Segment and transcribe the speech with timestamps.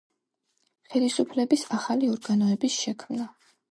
[0.93, 3.35] ხელისუფლების ახალი ორგანოების შექმნა